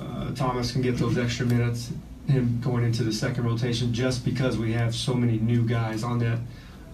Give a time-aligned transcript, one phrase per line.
[0.00, 1.92] Uh, Thomas can get those extra minutes,
[2.26, 6.18] him going into the second rotation, just because we have so many new guys on
[6.20, 6.38] that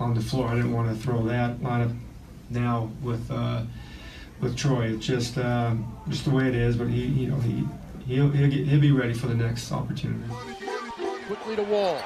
[0.00, 0.48] on the floor.
[0.48, 1.96] I didn't want to throw that lineup
[2.50, 3.62] now with uh,
[4.40, 4.92] with Troy.
[4.94, 5.74] It's just uh,
[6.08, 6.76] just the way it is.
[6.76, 7.66] But he, you know, he
[8.06, 10.32] he'll he'll, get, he'll be ready for the next opportunity.
[11.26, 12.00] Quickly to Wall.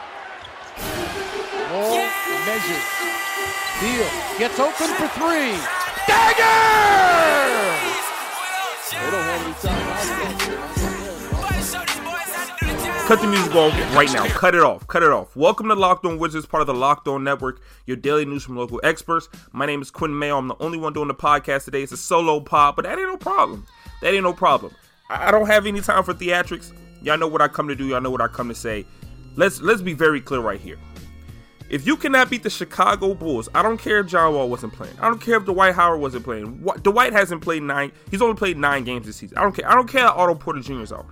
[1.71, 2.11] Wall yeah!
[2.47, 3.11] measures.
[3.81, 5.57] Beal gets open for three.
[6.07, 6.91] Dagger!
[8.91, 9.55] They don't have any
[10.85, 10.90] time.
[13.11, 14.25] Cut the music off right now.
[14.29, 14.87] Cut it off.
[14.87, 15.35] Cut it off.
[15.35, 18.57] Welcome to Locked On Wizards, part of the Locked On Network, your daily news from
[18.57, 19.29] local experts.
[19.51, 20.39] My name is Quinn Mayo.
[20.39, 21.83] I'm the only one doing the podcast today.
[21.83, 23.67] It's a solo pod, but that ain't no problem.
[24.01, 24.73] That ain't no problem.
[25.09, 26.73] I don't have any time for theatrics.
[27.03, 27.89] Y'all know what I come to do.
[27.89, 28.87] Y'all know what I come to say.
[29.35, 30.79] Let's let's be very clear right here.
[31.69, 34.95] If you cannot beat the Chicago Bulls, I don't care if John Wall wasn't playing.
[35.01, 36.65] I don't care if Dwight Howard wasn't playing.
[36.83, 37.91] Dwight hasn't played nine.
[38.09, 39.37] He's only played nine games this season.
[39.37, 39.69] I don't care.
[39.69, 40.03] I don't care.
[40.03, 40.83] how Otto Porter Jr.
[40.83, 41.07] is out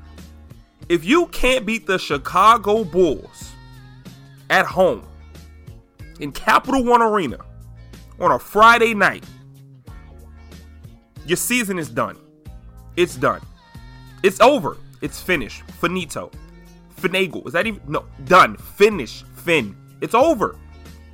[0.88, 3.52] if you can't beat the Chicago Bulls
[4.50, 5.06] at home
[6.20, 7.38] in Capital One Arena
[8.18, 9.24] on a Friday night,
[11.26, 12.16] your season is done.
[12.96, 13.42] It's done.
[14.22, 14.78] It's over.
[15.02, 15.62] It's finished.
[15.80, 16.30] Finito.
[16.96, 17.46] Finagle.
[17.46, 17.80] Is that even?
[17.86, 18.06] No.
[18.24, 18.56] Done.
[18.56, 19.22] Finish.
[19.34, 19.76] Fin.
[20.00, 20.56] It's over.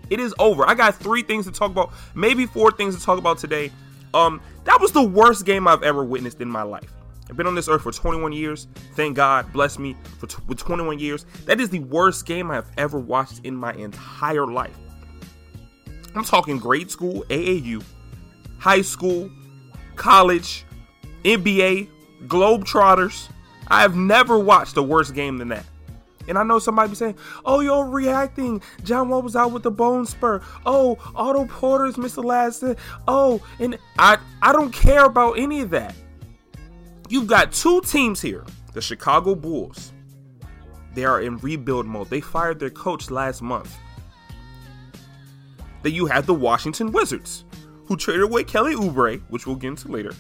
[0.09, 0.67] It is over.
[0.67, 1.93] I got three things to talk about.
[2.15, 3.71] Maybe four things to talk about today.
[4.15, 6.93] Um, that was the worst game I've ever witnessed in my life.
[7.29, 8.69] I've been on this earth for 21 years.
[8.95, 11.25] Thank God, bless me for t- with 21 years.
[11.47, 14.77] That is the worst game I've ever watched in my entire life.
[16.15, 17.83] I'm talking grade school, AAU,
[18.59, 19.31] high school,
[19.97, 20.65] college,
[21.25, 21.89] NBA,
[22.27, 23.29] Globetrotters.
[23.69, 25.65] I have never watched a worse game than that.
[26.29, 28.63] And I know somebody be saying, "Oh, you're reacting.
[28.83, 30.41] John Wall was out with the bone spur.
[30.65, 32.65] Oh, Otto Porter's missed the last.
[33.07, 35.95] Oh, and I I don't care about any of that.
[37.09, 39.93] You've got two teams here the Chicago Bulls.
[40.95, 42.11] They are in rebuild mode.
[42.11, 43.77] They fired their coach last month.
[45.83, 47.45] Then you have the Washington Wizards,
[47.87, 50.13] who traded away Kelly Oubre, which we'll get into later,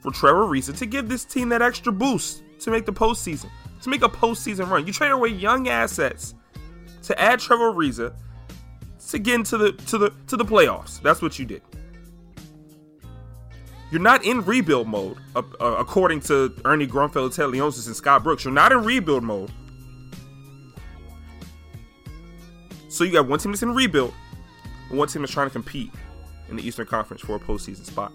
[0.00, 3.50] for Trevor Ariza to give this team that extra boost to make the postseason,
[3.82, 4.86] to make a postseason run.
[4.86, 6.34] You traded away young assets
[7.02, 8.14] to add Trevor Ariza
[9.08, 11.00] to get into the to the to the playoffs.
[11.02, 11.62] That's what you did.
[13.90, 18.22] You're not in rebuild mode, uh, uh, according to Ernie Grunfeld, Ted Leonsis, and Scott
[18.22, 18.44] Brooks.
[18.44, 19.50] You're not in rebuild mode.
[22.90, 24.12] So you got one team that's in rebuild,
[24.90, 25.90] and one team that's trying to compete
[26.48, 28.12] in the Eastern Conference for a postseason spot.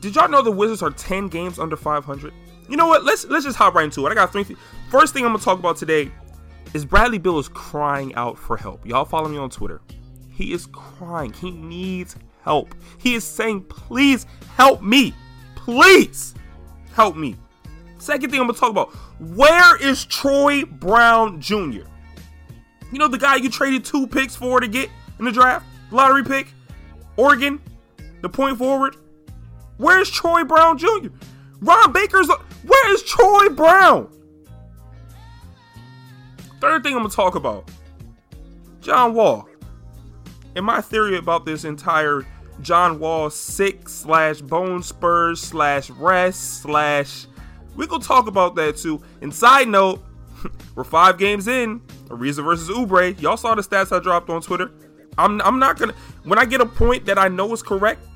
[0.00, 2.32] Did y'all know the Wizards are 10 games under 500?
[2.68, 3.04] You know what?
[3.04, 4.10] Let's let's just hop right into it.
[4.10, 4.44] I got three.
[4.44, 4.58] Th-
[4.90, 6.10] First thing I'm gonna talk about today
[6.74, 8.86] is Bradley Beal is crying out for help.
[8.86, 9.80] Y'all follow me on Twitter.
[10.30, 11.32] He is crying.
[11.32, 12.74] He needs help.
[12.98, 14.26] He is saying, please
[14.56, 15.14] help me.
[15.54, 16.34] Please
[16.94, 17.36] help me.
[17.98, 21.86] Second thing I'm going to talk about where is Troy Brown Jr.?
[22.90, 26.24] You know, the guy you traded two picks for to get in the draft, lottery
[26.24, 26.52] pick,
[27.16, 27.60] Oregon,
[28.20, 28.96] the point forward.
[29.76, 31.08] Where's Troy Brown Jr.?
[31.60, 32.28] Ron Baker's.
[32.28, 34.08] Where is Troy Brown?
[36.60, 37.68] Third thing I'm going to talk about
[38.80, 39.48] John Wall.
[40.54, 42.26] And my theory about this entire
[42.60, 47.26] John Wall sick slash bone spurs slash rest slash.
[47.74, 49.02] We gonna talk about that too.
[49.22, 50.02] And side note,
[50.74, 51.80] we're five games in.
[52.08, 53.18] Ariza versus Oubre.
[53.20, 54.70] Y'all saw the stats I dropped on Twitter.
[55.18, 58.06] I'm I'm not gonna when I get a point that I know is correct.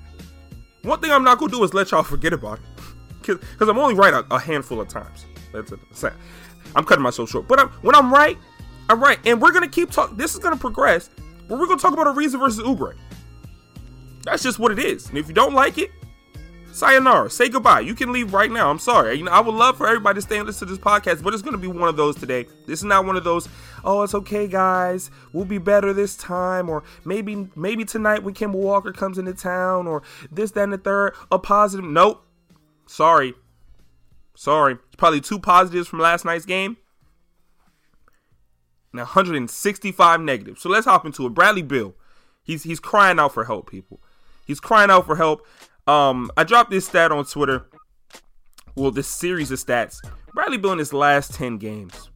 [0.83, 2.61] One thing I'm not gonna do is let y'all forget about
[3.29, 5.27] it, because I'm only right a, a, handful of times.
[5.53, 6.13] That's it.
[6.75, 7.49] I'm cutting myself short.
[7.49, 8.39] But I'm, when I'm right,
[8.89, 10.17] I'm right, and we're gonna keep talking.
[10.17, 11.11] This is gonna progress.
[11.49, 12.97] But we're gonna talk about Ariza versus Oubre.
[14.25, 15.09] That's just what it is.
[15.09, 15.91] And if you don't like it,
[16.77, 17.31] sayonara.
[17.31, 17.81] Say goodbye.
[17.81, 18.71] You can leave right now.
[18.71, 19.17] I'm sorry.
[19.17, 21.33] You know, I would love for everybody to stay and listen to this podcast, but
[21.33, 22.47] it's going to be one of those today.
[22.67, 23.49] This is not one of those.
[23.85, 25.11] Oh, it's okay, guys.
[25.33, 29.87] We'll be better this time, or maybe maybe tonight when Kemba Walker comes into town,
[29.87, 31.15] or this, that, and the third.
[31.33, 31.85] A positive.
[31.85, 32.27] Nope.
[32.87, 33.35] Sorry.
[34.35, 34.75] Sorry.
[34.75, 36.77] It's probably two positives from last night's game.
[38.93, 40.63] And 165 negatives.
[40.63, 41.35] So let's hop into it.
[41.35, 41.95] Bradley Beal.
[42.43, 44.01] He's he's crying out for help, people.
[44.47, 45.47] He's crying out for help.
[45.87, 47.67] Um, I dropped this stat on Twitter.
[48.77, 49.99] Well, this series of stats.
[50.35, 52.11] Bradley Beal in his last 10 games.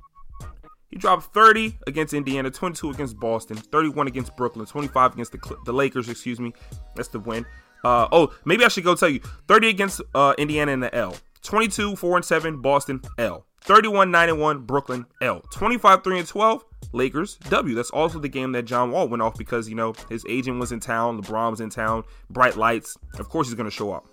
[0.91, 5.73] He dropped 30 against Indiana, 22 against Boston, 31 against Brooklyn, 25 against the, the
[5.73, 6.53] Lakers, excuse me.
[6.97, 7.47] That's the win.
[7.85, 11.17] Uh, oh, maybe I should go tell you 30 against uh, Indiana in the L,
[11.43, 16.29] 22 4 and 7 Boston L, 31 9 and 1 Brooklyn L, 25 3 and
[16.29, 17.75] 12 Lakers W.
[17.75, 20.73] That's also the game that John Wall went off because you know his agent was
[20.73, 22.97] in town, LeBron was in town, bright lights.
[23.19, 24.07] Of course he's going to show up.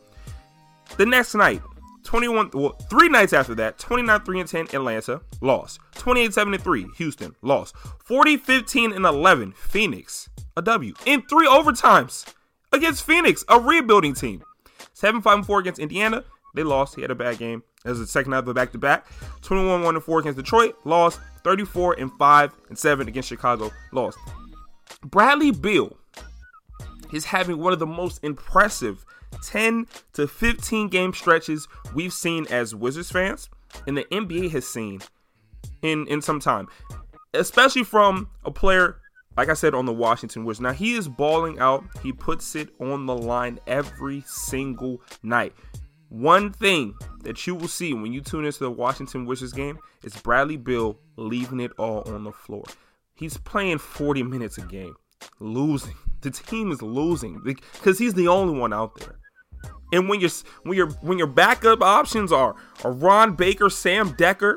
[0.98, 1.62] The next night,
[2.08, 6.64] 21 well, three nights after that 29 3 and 10 atlanta lost 28 7 and
[6.64, 7.76] 3 houston lost
[8.06, 12.34] 40 15 and 11 phoenix a w in three overtimes
[12.72, 14.42] against phoenix a rebuilding team
[14.94, 16.24] 7 5 and 4 against indiana
[16.58, 19.06] they lost he had a bad game as the second night of a back-to-back
[19.42, 24.18] 21 1 and 4 against detroit lost 34 and 5 and 7 against chicago lost
[25.04, 25.98] bradley beal
[27.14, 29.06] is having one of the most impressive
[29.44, 33.50] 10 to 15 game stretches we've seen as Wizards fans
[33.86, 35.02] and the NBA has seen
[35.82, 36.68] in in some time.
[37.34, 38.98] Especially from a player
[39.36, 40.62] like I said on the Washington Wizards.
[40.62, 41.84] Now he is balling out.
[42.02, 45.54] He puts it on the line every single night.
[46.10, 50.16] One thing that you will see when you tune into the Washington Wizards game is
[50.16, 52.64] Bradley Beal leaving it all on the floor.
[53.14, 54.96] He's playing 40 minutes a game,
[55.40, 55.96] losing.
[56.22, 59.20] The team is losing because he's the only one out there.
[59.94, 60.32] And when your
[60.64, 64.56] when your when your backup options are, are Ron Baker, Sam Dekker,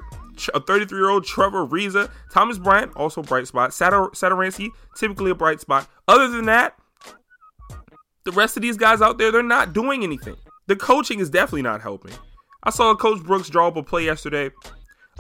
[0.55, 5.61] a 33 year old Trevor Ariza, Thomas Bryant, also bright spot, Satoransky, typically a bright
[5.61, 5.87] spot.
[6.09, 6.79] Other than that,
[8.25, 10.37] the rest of these guys out there, they're not doing anything.
[10.71, 12.13] The coaching is definitely not helping.
[12.63, 14.53] I saw Coach Brooks draw up a play yesterday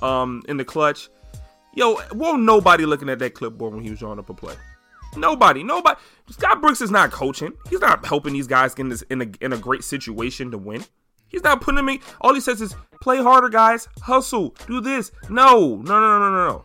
[0.00, 1.08] um, in the clutch.
[1.74, 4.54] Yo, won't nobody looking at that clipboard when he was drawing up a play.
[5.16, 5.98] Nobody, nobody.
[6.28, 7.52] Scott Brooks is not coaching.
[7.68, 10.58] He's not helping these guys get in this in a in a great situation to
[10.58, 10.84] win.
[11.26, 11.98] He's not putting me.
[12.20, 13.88] All he says is play harder, guys.
[14.02, 14.54] Hustle.
[14.68, 15.10] Do this.
[15.28, 16.64] No, no, no, no, no,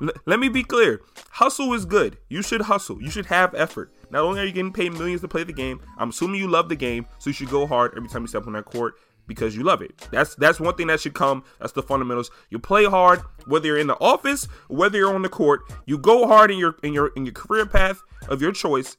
[0.00, 0.12] no.
[0.26, 1.00] Let me be clear.
[1.30, 2.18] Hustle is good.
[2.28, 3.00] You should hustle.
[3.00, 3.90] You should have effort.
[4.10, 6.68] Not only are you getting paid millions to play the game, I'm assuming you love
[6.68, 8.94] the game, so you should go hard every time you step on that court
[9.28, 9.94] because you love it.
[10.10, 11.44] That's that's one thing that should come.
[11.60, 12.30] That's the fundamentals.
[12.50, 15.60] You play hard, whether you're in the office, whether you're on the court.
[15.86, 18.96] You go hard in your in your in your career path of your choice,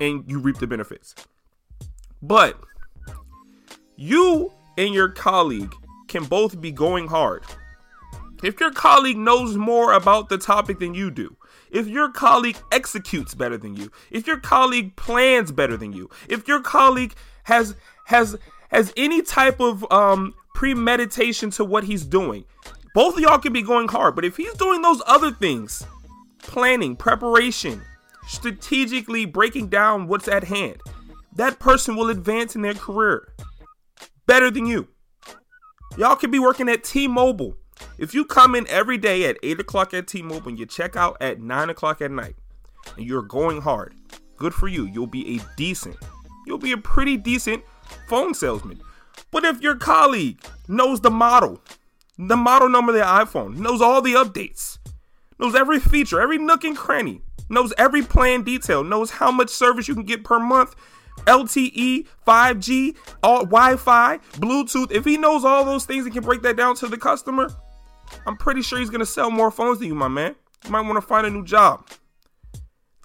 [0.00, 1.14] and you reap the benefits.
[2.22, 2.60] But
[3.96, 5.74] you and your colleague
[6.06, 7.44] can both be going hard.
[8.42, 11.36] If your colleague knows more about the topic than you do,
[11.70, 16.48] if your colleague executes better than you, if your colleague plans better than you, if
[16.48, 17.74] your colleague has
[18.06, 18.36] has
[18.70, 22.44] has any type of um, premeditation to what he's doing.
[22.94, 25.86] Both of y'all can be going hard, but if he's doing those other things,
[26.42, 27.82] planning, preparation,
[28.26, 30.80] strategically breaking down what's at hand,
[31.36, 33.32] that person will advance in their career
[34.26, 34.88] better than you.
[35.96, 37.56] Y'all could be working at T Mobile.
[37.98, 40.96] If you come in every day at 8 o'clock at T Mobile and you check
[40.96, 42.36] out at 9 o'clock at night
[42.96, 43.94] and you're going hard,
[44.36, 44.86] good for you.
[44.86, 45.96] You'll be a decent,
[46.46, 47.64] you'll be a pretty decent
[48.08, 48.80] phone salesman.
[49.30, 51.60] But if your colleague knows the model,
[52.18, 54.78] the model number of the iPhone, knows all the updates,
[55.38, 59.88] knows every feature, every nook and cranny, knows every plan detail, knows how much service
[59.88, 60.74] you can get per month,
[61.26, 64.92] LTE, 5G, all Wi-Fi, Bluetooth.
[64.92, 67.50] If he knows all those things and can break that down to the customer,
[68.26, 70.36] I'm pretty sure he's gonna sell more phones than you, my man.
[70.64, 71.88] You might want to find a new job.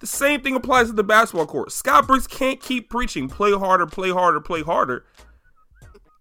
[0.00, 1.72] The same thing applies to the basketball court.
[1.72, 5.06] Scott Brooks can't keep preaching play harder, play harder, play harder.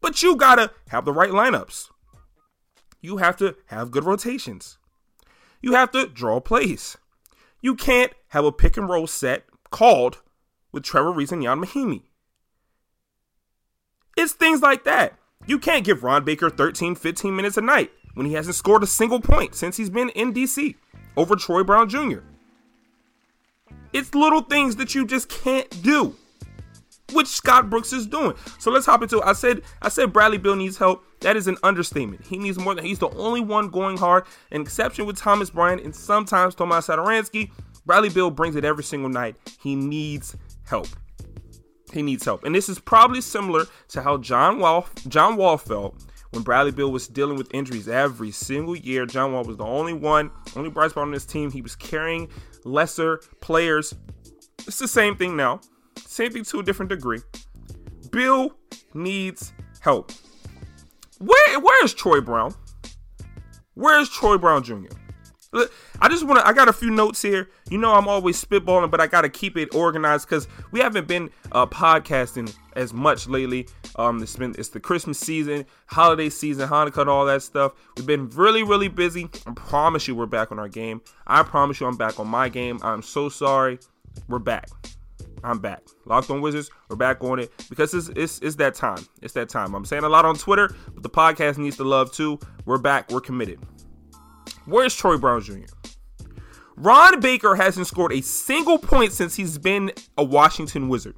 [0.01, 1.89] But you gotta have the right lineups.
[3.01, 4.77] You have to have good rotations.
[5.61, 6.97] You have to draw plays.
[7.61, 10.21] You can't have a pick and roll set called
[10.71, 12.03] with Trevor Ariza and Ian Mahinmi.
[14.15, 15.17] It's things like that.
[15.45, 18.87] You can't give Ron Baker 13, 15 minutes a night when he hasn't scored a
[18.87, 20.75] single point since he's been in DC
[21.17, 22.19] over Troy Brown Jr.
[23.91, 26.15] It's little things that you just can't do,
[27.13, 28.33] which Scott Brooks is doing.
[28.57, 29.23] So let's hop into it.
[29.23, 31.05] I said I said Bradley Beal needs help.
[31.21, 32.25] That is an understatement.
[32.25, 34.25] He needs more than he's the only one going hard.
[34.51, 37.51] An exception with Thomas Bryant and sometimes Tomas Satoransky.
[37.85, 39.35] Bradley Beal brings it every single night.
[39.61, 40.87] He needs help.
[41.91, 42.43] He needs help.
[42.43, 46.91] And this is probably similar to how John Wall John Wall felt when Bradley Beal
[46.91, 49.05] was dealing with injuries every single year.
[49.05, 51.51] John Wall was the only one, only bright spot on this team.
[51.51, 52.29] He was carrying
[52.65, 53.93] lesser players.
[54.67, 55.61] It's the same thing now.
[55.97, 57.19] Same thing to a different degree.
[58.11, 58.51] Beal
[58.93, 60.11] needs help.
[61.19, 62.53] Where where is Troy Brown?
[63.75, 64.87] Where is Troy Brown Jr.?
[65.99, 66.47] I just want to.
[66.47, 67.49] I got a few notes here.
[67.69, 71.07] You know, I'm always spitballing, but I got to keep it organized because we haven't
[71.07, 73.67] been uh, podcasting as much lately.
[73.95, 77.73] Um, it's been it's the Christmas season, holiday season, Hanukkah, and all that stuff.
[77.97, 79.29] We've been really, really busy.
[79.45, 81.01] I promise you, we're back on our game.
[81.27, 82.79] I promise you, I'm back on my game.
[82.81, 83.79] I'm so sorry.
[84.27, 84.67] We're back.
[85.43, 85.81] I'm back.
[86.05, 89.05] Locked on Wizards, we're back on it because it's, it's it's that time.
[89.21, 89.75] It's that time.
[89.75, 92.39] I'm saying a lot on Twitter, but the podcast needs the love too.
[92.65, 93.11] We're back.
[93.11, 93.59] We're committed.
[94.65, 95.65] Where's Troy Brown Jr.?
[96.75, 101.15] Ron Baker hasn't scored a single point since he's been a Washington Wizard.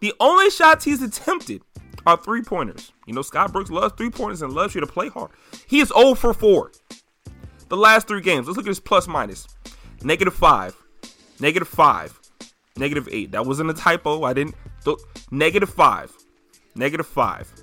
[0.00, 1.62] The only shots he's attempted
[2.06, 2.92] are three pointers.
[3.06, 5.30] You know, Scott Brooks loves three pointers and loves you to play hard.
[5.66, 6.72] He is 0 for 4.
[7.68, 8.46] The last three games.
[8.46, 9.08] Let's look at his plus
[10.02, 10.76] Negative 5.
[11.40, 12.20] Negative 5.
[12.76, 13.32] Negative 8.
[13.32, 14.24] That wasn't a typo.
[14.24, 14.54] I didn't.
[14.84, 14.98] Th-
[15.30, 16.12] negative 5.
[16.74, 17.54] Negative 5.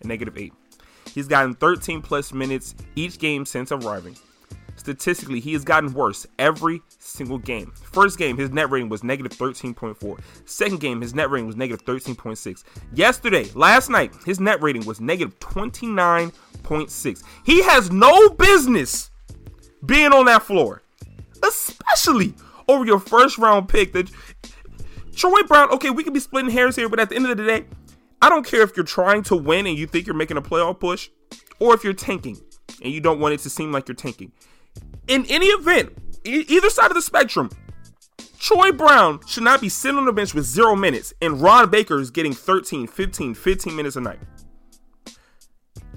[0.00, 0.52] And negative 8.
[1.14, 4.16] He's gotten 13 plus minutes each game since arriving.
[4.76, 7.70] Statistically, he has gotten worse every single game.
[7.70, 10.18] First game, his net rating was negative 13.4.
[10.44, 12.64] Second game, his net rating was negative 13.6.
[12.92, 17.22] Yesterday, last night, his net rating was negative 29.6.
[17.44, 19.10] He has no business
[19.86, 20.82] being on that floor,
[21.46, 22.34] especially
[22.66, 23.92] over your first round pick.
[23.92, 24.10] That
[25.14, 27.44] Troy Brown, okay, we could be splitting hairs here, but at the end of the
[27.44, 27.66] day,
[28.22, 30.78] I don't care if you're trying to win and you think you're making a playoff
[30.78, 31.10] push,
[31.58, 32.40] or if you're tanking
[32.80, 34.32] and you don't want it to seem like you're tanking.
[35.08, 35.92] In any event,
[36.24, 37.50] e- either side of the spectrum,
[38.38, 42.00] Troy Brown should not be sitting on the bench with zero minutes, and Ron Baker
[42.00, 44.20] is getting 13, 15, 15 minutes a night.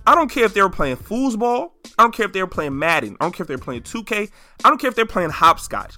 [0.08, 1.72] I don't care if they were playing foosball.
[1.98, 3.18] I don't care if they were playing Madden.
[3.20, 4.30] I don't care if they're playing 2K.
[4.64, 5.96] I don't care if they're playing hopscotch.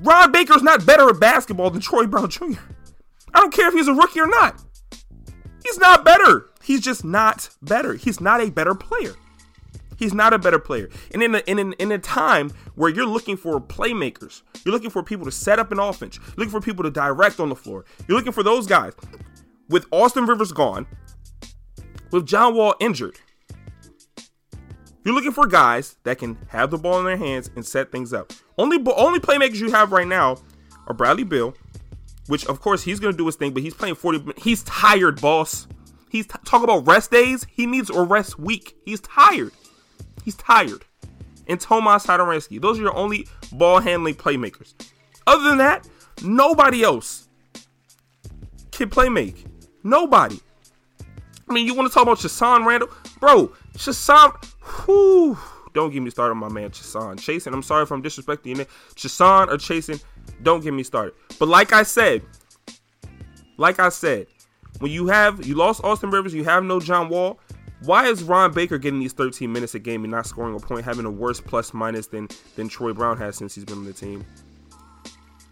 [0.00, 2.60] Ron Baker's not better at basketball than Troy Brown Jr.
[3.34, 4.62] I don't care if he's a rookie or not.
[5.70, 6.48] He's not better.
[6.64, 7.94] He's just not better.
[7.94, 9.14] He's not a better player.
[9.96, 10.90] He's not a better player.
[11.14, 14.90] And in a, in, a, in a time where you're looking for playmakers, you're looking
[14.90, 17.54] for people to set up an offense, you're looking for people to direct on the
[17.54, 18.94] floor, you're looking for those guys.
[19.68, 20.88] With Austin Rivers gone,
[22.10, 23.20] with John Wall injured,
[25.04, 28.12] you're looking for guys that can have the ball in their hands and set things
[28.12, 28.32] up.
[28.58, 30.38] Only only playmakers you have right now
[30.88, 31.54] are Bradley Beal,
[32.30, 34.34] which of course he's going to do his thing, but he's playing 40.
[34.36, 35.66] He's tired, boss.
[36.08, 37.44] He's t- talk about rest days.
[37.50, 38.76] He needs a rest week.
[38.84, 39.52] He's tired.
[40.24, 40.84] He's tired.
[41.48, 42.60] And Tomas Satoransky.
[42.60, 44.74] Those are your only ball handling playmakers.
[45.26, 45.88] Other than that,
[46.22, 47.28] nobody else
[48.70, 49.44] can play make.
[49.82, 50.38] Nobody.
[51.48, 52.90] I mean, you want to talk about Chasson Randle?
[53.18, 54.32] Bro, Chasson,
[54.84, 55.36] whew,
[55.74, 57.18] don't get me started on my man Chasson.
[57.18, 58.66] Chasing, I'm sorry if I'm disrespecting you.
[58.94, 59.98] Chasson or chasing,
[60.42, 61.14] don't get me started.
[61.38, 62.22] But like I said,
[63.56, 64.26] like I said,
[64.78, 67.38] when you have you lost Austin Rivers, you have no John Wall.
[67.82, 70.84] Why is Ron Baker getting these 13 minutes a game and not scoring a point,
[70.84, 73.92] having a worse plus minus than than Troy Brown has since he's been on the
[73.92, 74.24] team?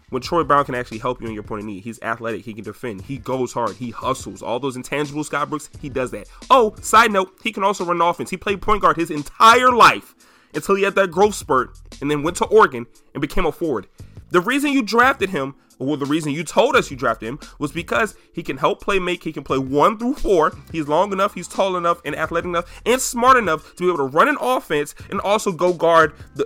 [0.09, 2.53] When Troy Brown can actually help you in your point of need, he's athletic, he
[2.53, 4.41] can defend, he goes hard, he hustles.
[4.41, 6.27] All those intangibles, Scott Brooks, he does that.
[6.49, 8.31] Oh, side note, he can also run offense.
[8.31, 10.15] He played point guard his entire life
[10.55, 13.87] until he had that growth spurt and then went to Oregon and became a forward.
[14.29, 17.71] The reason you drafted him, or the reason you told us you drafted him, was
[17.71, 19.23] because he can help play make.
[19.23, 20.57] He can play one through four.
[20.71, 23.97] He's long enough, he's tall enough, and athletic enough, and smart enough to be able
[23.97, 26.45] to run an offense and also go guard the,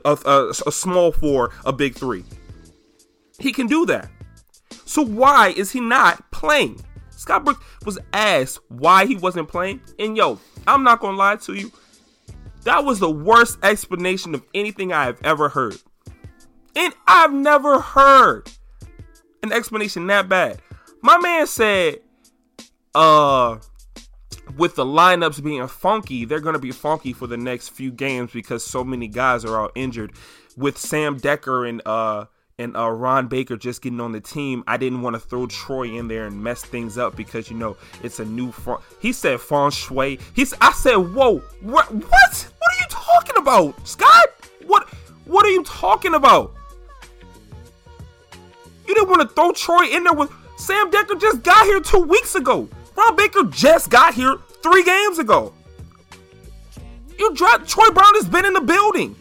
[0.66, 2.24] a small four, a big three.
[3.40, 4.10] He can do that.
[4.86, 6.80] So why is he not playing?
[7.10, 11.54] Scott Brooks was asked why he wasn't playing, and yo, I'm not gonna lie to
[11.54, 11.72] you.
[12.64, 15.78] That was the worst explanation of anything I have ever heard.
[16.76, 18.50] And I've never heard
[19.44, 20.62] an explanation that bad.
[21.02, 22.00] My man said,
[22.96, 23.58] uh,
[24.58, 28.32] with the lineups being funky, they're going to be funky for the next few games
[28.32, 30.14] because so many guys are all injured.
[30.56, 32.26] With Sam Dekker and uh
[32.60, 35.88] and uh, Ron Baker just getting on the team, I didn't want to throw Troy
[35.88, 38.52] in there and mess things up because you know it's a new.
[38.52, 40.20] Fun- he said feng shui.
[40.36, 40.54] He's.
[40.62, 41.92] I said, whoa, what?
[41.92, 42.48] What?
[42.60, 44.28] What are you talking about, Scott?
[44.68, 44.88] What?
[45.26, 46.54] What are you talking about?
[48.88, 52.02] You didn't want to throw Troy in there with Sam Dekker just got here two
[52.02, 52.70] weeks ago.
[52.96, 55.54] Ron Baker just got here three games ago.
[57.18, 59.16] You dropped Troy Brown has been in the building.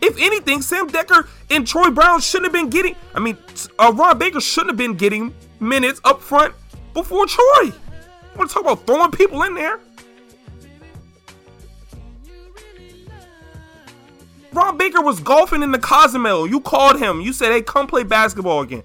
[0.00, 2.96] If anything, Sam Dekker and Troy Brown shouldn't have been getting.
[3.14, 3.36] I mean,
[3.78, 6.54] uh, Ron Baker shouldn't have been getting minutes up front
[6.94, 7.64] before Troy.
[7.64, 7.72] You
[8.36, 9.80] want to talk about throwing people in there?
[14.52, 16.46] Ron Baker was golfing in the Cozumel.
[16.46, 17.20] You called him.
[17.20, 18.82] You said, hey, come play basketball again.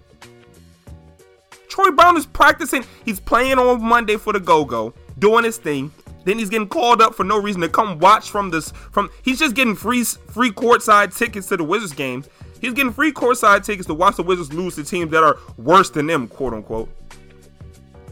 [1.67, 2.85] Troy Brown is practicing.
[3.03, 5.91] He's playing on Monday for the Go Go, doing his thing.
[6.23, 8.71] Then he's getting called up for no reason to come watch from this.
[8.71, 12.23] From he's just getting free free courtside tickets to the Wizards game.
[12.61, 15.89] He's getting free courtside tickets to watch the Wizards lose to teams that are worse
[15.89, 16.89] than them, quote unquote.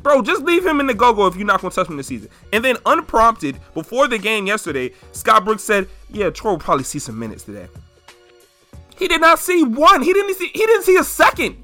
[0.03, 2.29] Bro, just leave him in the go-go if you're not gonna touch him this season.
[2.51, 6.99] And then unprompted, before the game yesterday, Scott Brooks said, "Yeah, Troy will probably see
[6.99, 7.67] some minutes today."
[8.97, 10.01] He did not see one.
[10.01, 10.49] He didn't see.
[10.53, 11.57] He didn't see a second.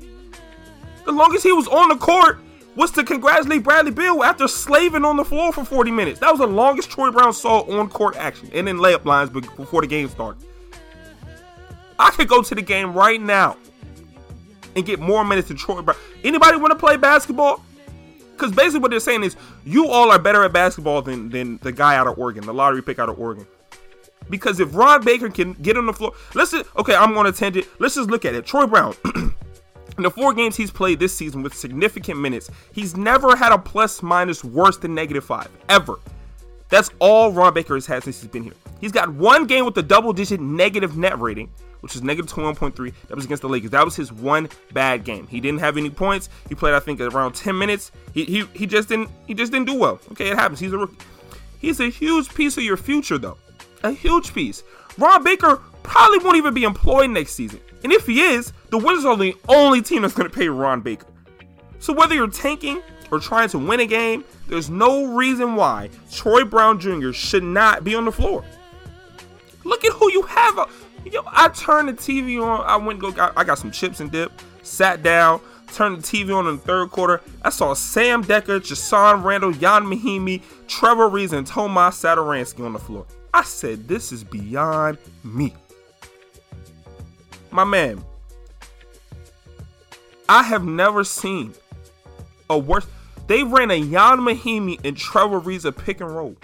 [1.06, 2.40] The longest he was on the court
[2.76, 6.20] was to congratulate Bradley Beal after slaving on the floor for 40 minutes.
[6.20, 9.82] That was the longest Troy Brown saw on court action, and then layup lines before
[9.82, 10.42] the game started.
[11.98, 13.58] I could go to the game right now
[14.76, 15.98] and get more minutes than Troy Brown.
[16.24, 17.64] Anybody want to play basketball?
[18.40, 21.74] Because basically what they're saying is you all are better at basketball than than the
[21.74, 23.46] guy out of Oregon, the lottery pick out of Oregon.
[24.30, 27.58] Because if Ron Baker can get on the floor, let's okay, I'm going to tend
[27.58, 27.68] it.
[27.80, 28.46] Let's just look at it.
[28.46, 28.96] Troy Brown.
[29.98, 33.58] In the four games he's played this season with significant minutes, he's never had a
[33.58, 36.00] plus minus worse than negative five, ever.
[36.70, 38.54] That's all Ron Baker has had since he's been here.
[38.80, 41.52] He's got one game with a double digit negative net rating,
[41.82, 42.94] which is negative 21.3.
[43.08, 43.72] That was against the Lakers.
[43.72, 45.28] That was his one bad game.
[45.28, 46.30] He didn't have any points.
[46.48, 47.92] He played, I think, around 10 minutes.
[48.14, 50.00] He, he, he just didn't he just didn't do well.
[50.12, 50.60] Okay, it happens.
[50.60, 50.98] He's a rookie.
[51.60, 53.38] He's a huge piece of your future, though.
[53.84, 54.64] A huge piece.
[54.98, 57.60] Ron Baker probably won't even be employed next season.
[57.84, 60.82] And if he is, the Wizards are the only team that's going to pay Ron
[60.82, 61.08] Baker.
[61.80, 62.82] So whether you're tanking
[63.12, 67.12] or trying to win a game, there's no reason why Troy Brown Jr.
[67.12, 68.44] should not be on the floor.
[69.64, 70.58] Look at who you have.
[71.12, 72.66] Yo, I turned the TV on.
[72.66, 73.12] I went go.
[73.12, 74.32] Got, I got some chips and dip.
[74.64, 75.42] Sat down.
[75.74, 77.22] Turned the TV on in the third quarter.
[77.44, 82.80] I saw Sam Dekker, Chasson Randle, Ian Mahinmi, Trevor Ariza, and Tomas Satoransky on the
[82.80, 83.06] floor.
[83.34, 85.54] I said, this is beyond me.
[87.52, 88.04] My man,
[90.28, 91.54] I have never seen
[92.50, 92.88] a worse.
[93.28, 96.36] They ran a Ian Mahinmi and Trevor Ariza pick and roll.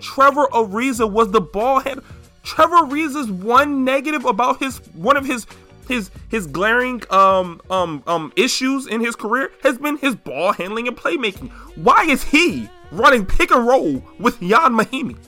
[0.00, 2.00] Trevor Ariza was the ball head.
[2.48, 5.46] Trevor Ariza's one negative about his one of his
[5.86, 10.88] his his glaring um um um issues in his career has been his ball handling
[10.88, 11.50] and playmaking.
[11.76, 15.18] Why is he running pick and roll with Ian Mahinmi?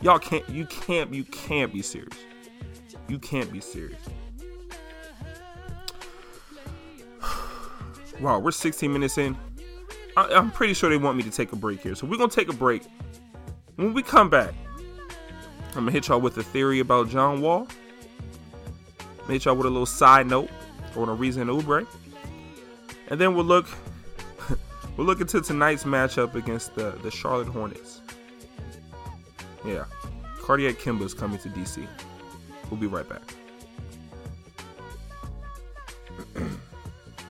[0.00, 2.16] Y'all can't you can't you can't be serious.
[3.06, 4.00] You can't be serious.
[8.20, 9.36] wow, we're 16 minutes in.
[10.16, 11.94] I, am pretty sure they want me to take a break here.
[11.94, 12.84] So we're gonna take a break.
[13.76, 14.54] When we come back,
[15.70, 17.68] I'm gonna hit y'all with a theory about John Wall.
[19.28, 20.50] Hit y'all with a little side note
[20.96, 21.86] on Ariza Oubre.
[23.08, 23.68] And then we'll look
[24.96, 28.00] we'll look into tonight's matchup against the, the Charlotte Hornets.
[29.64, 29.84] Yeah.
[30.42, 31.86] Cardiac is coming to DC.
[32.70, 33.22] We'll be right back.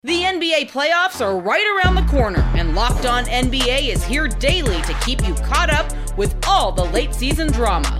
[0.04, 4.82] The NBA playoffs are right around the corner, and Locked On NBA is here daily
[4.84, 8.00] to keep you caught up with all the late season drama.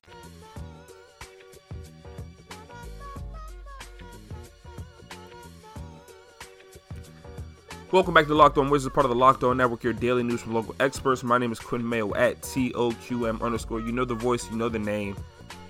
[7.91, 10.41] Welcome back to Locked On Wizards, part of the Locked On Network, your daily news
[10.41, 11.23] from local experts.
[11.23, 13.81] My name is Quinn Mayo at TOQM underscore.
[13.81, 15.17] You know the voice, you know the name.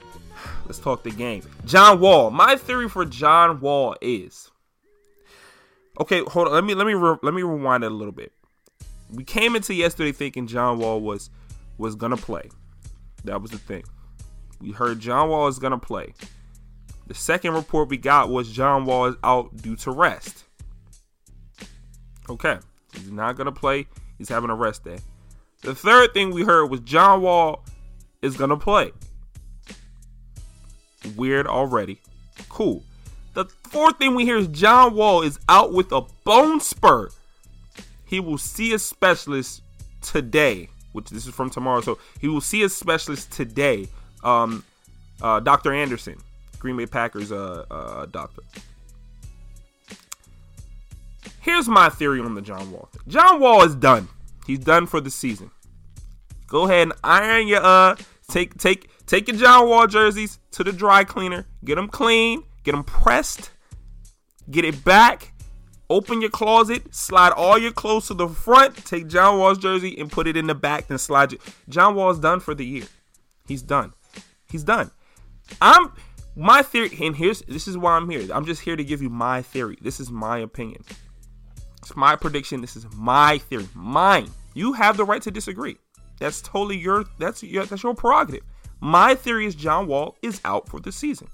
[0.67, 1.41] Let's talk the game.
[1.65, 2.29] John Wall.
[2.29, 4.51] My theory for John Wall is
[5.99, 6.21] okay.
[6.27, 6.53] Hold on.
[6.53, 8.31] Let me let me re- let me rewind it a little bit.
[9.10, 11.31] We came into yesterday thinking John Wall was
[11.79, 12.51] was gonna play.
[13.23, 13.84] That was the thing.
[14.60, 16.13] We heard John Wall is gonna play.
[17.07, 20.43] The second report we got was John Wall is out due to rest.
[22.32, 22.60] Okay,
[22.94, 23.88] he's not gonna play.
[24.17, 25.00] He's having a rest day.
[25.63, 27.65] The third thing we heard was John Wall
[28.22, 28.94] is gonna play.
[31.17, 32.00] Weird already.
[32.48, 32.84] Cool.
[33.34, 37.10] The fourth thing we hear is John Wall is out with a bone spur.
[38.06, 39.62] He will see a specialist
[40.02, 41.82] today, which this is from tomorrow.
[41.82, 43.89] So he will see a specialist today.
[44.24, 44.63] Um,
[45.22, 45.74] uh, Dr.
[45.74, 46.17] Anderson,
[46.60, 48.41] Green Bay Packers uh, uh, doctor.
[51.41, 53.01] Here's my theory on the John Wall thing.
[53.08, 54.08] John Wall is done.
[54.45, 55.51] He's done for the season.
[56.47, 57.95] Go ahead and iron your uh
[58.30, 61.47] take take take your John Wall jerseys to the dry cleaner.
[61.65, 63.51] Get them clean, get them pressed,
[64.49, 65.34] get it back.
[65.89, 70.10] Open your closet, slide all your clothes to the front, take John Wall's jersey and
[70.10, 71.41] put it in the back, then slide it.
[71.67, 72.86] John Wall's done for the year.
[73.45, 73.93] He's done.
[74.49, 74.91] He's done.
[75.62, 75.91] I'm
[76.36, 78.25] My theory, and here's this is why I'm here.
[78.34, 79.77] I'm just here to give you my theory.
[79.82, 80.84] This is my opinion.
[81.82, 82.62] It's my prediction.
[82.62, 83.67] This is my theory.
[83.74, 84.30] Mine.
[84.54, 85.78] You have the right to disagree.
[86.20, 88.44] That's totally your that's your that's your prerogative.
[88.80, 91.28] My theory is John Wall is out for the season.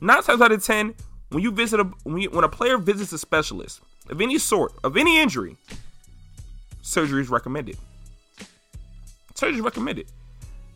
[0.00, 0.94] Nine times out of ten,
[1.30, 4.72] when you visit a when, you, when a player visits a specialist of any sort
[4.84, 5.56] of any injury,
[6.82, 7.76] surgery is recommended.
[9.34, 10.06] Surgery is recommended.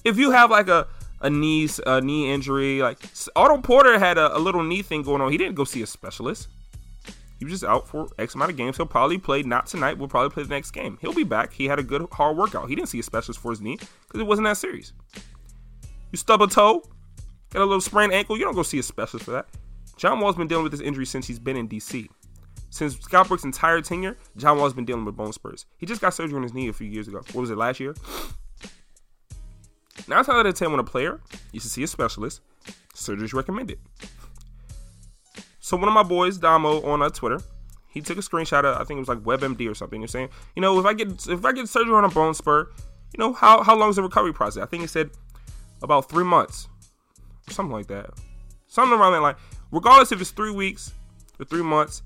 [0.04, 0.88] If you have like a
[1.20, 2.98] a knee a knee injury, like
[3.36, 5.86] Otto Porter had a, a little knee thing going on, he didn't go see a
[5.86, 6.48] specialist.
[7.38, 8.76] He was just out for X amount of games.
[8.76, 9.98] He'll probably play not tonight.
[9.98, 10.98] We'll probably play the next game.
[11.00, 11.52] He'll be back.
[11.52, 12.68] He had a good hard workout.
[12.68, 14.92] He didn't see a specialist for his knee because it wasn't that serious.
[16.12, 16.82] You stub a toe,
[17.50, 18.36] got a little sprained ankle.
[18.38, 19.46] You don't go see a specialist for that.
[19.96, 22.08] John Wall's been dealing with this injury since he's been in DC.
[22.70, 25.66] Since Scott Brooks' entire tenure, John Wall's been dealing with bone spurs.
[25.78, 27.18] He just got surgery on his knee a few years ago.
[27.18, 27.94] What was it, last year?
[30.08, 31.20] Nine times out of ten, when a player
[31.52, 32.40] used to see a specialist,
[32.92, 33.78] surgery is recommended.
[35.64, 37.40] So one of my boys, Damo, on uh, Twitter,
[37.88, 39.98] he took a screenshot of I think it was like WebMD or something.
[39.98, 42.68] You're saying, you know, if I get if I get surgery on a bone spur,
[43.14, 44.62] you know, how how long is the recovery process?
[44.62, 45.08] I think he said
[45.82, 46.68] about three months,
[47.48, 48.10] something like that,
[48.66, 49.36] something around that line.
[49.72, 50.92] Regardless if it's three weeks
[51.40, 52.02] or three months,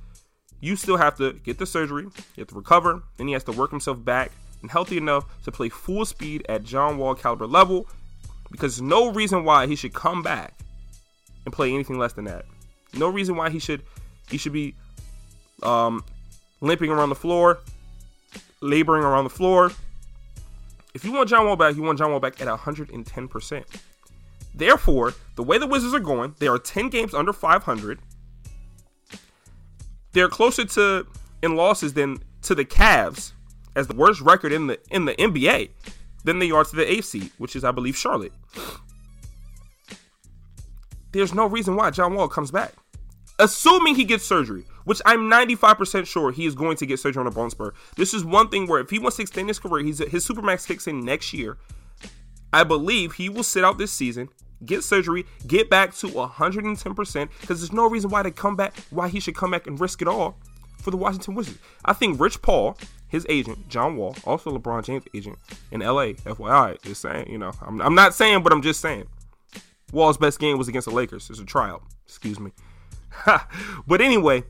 [0.61, 3.53] you still have to get the surgery, you have to recover, then he has to
[3.53, 4.31] work himself back
[4.63, 7.89] and healthy enough to play full speed at John Wall caliber level.
[8.53, 10.61] Because no reason why he should come back
[11.45, 12.45] and play anything less than that.
[12.95, 13.83] No reason why he should
[14.31, 14.75] he should be
[15.63, 16.05] um,
[16.61, 17.61] limping around the floor,
[18.61, 19.71] laboring around the floor.
[20.95, 23.65] If you want John Wall back, you want John Wall back at 110%.
[24.55, 28.01] Therefore, the way the Wizards are going, they are 10 games under 500.
[30.13, 31.07] They're closer to
[31.43, 33.33] in losses than to the Cavs
[33.77, 35.71] as the worst record in the in the NBA
[36.25, 38.33] than they are to the AFC, which is I believe Charlotte
[41.13, 42.75] there's no reason why John Wall comes back.
[43.39, 47.27] Assuming he gets surgery, which I'm 95% sure he is going to get surgery on
[47.27, 47.73] a bone spur.
[47.97, 50.67] This is one thing where if he wants to extend his career, he's his supermax
[50.67, 51.57] kicks in next year.
[52.53, 54.29] I believe he will sit out this season,
[54.65, 59.09] get surgery, get back to 110% because there's no reason why to come back, why
[59.09, 60.37] he should come back and risk it all
[60.79, 61.59] for the Washington Wizards.
[61.85, 65.39] I think Rich Paul, his agent, John Wall, also LeBron James' agent
[65.71, 69.07] in LA, FYI, is saying, you know, I'm, I'm not saying, but I'm just saying
[69.93, 71.31] Wall's best game was against the Lakers.
[71.31, 71.83] It's a tryout.
[72.07, 72.53] Excuse me.
[73.87, 74.45] but anyway,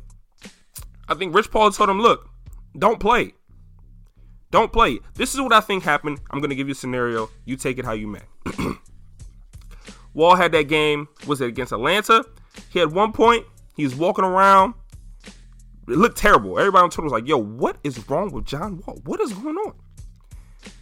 [1.09, 2.29] I think Rich Paul told him, look,
[2.77, 3.35] don't play.
[4.51, 4.99] Don't play.
[5.15, 6.21] This is what I think happened.
[6.31, 7.29] I'm going to give you a scenario.
[7.45, 8.23] You take it how you may.
[10.15, 12.25] Wall had that game, was it against Atlanta?
[12.71, 13.47] He had one point.
[13.77, 14.75] He was walking around.
[15.87, 16.59] It looked terrible.
[16.59, 19.01] Everybody on Twitter was like, yo, what is wrong with John Wall?
[19.05, 19.75] What is going on?